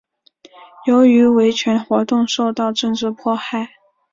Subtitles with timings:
[0.87, 3.69] 由于维权活动受到政治迫害。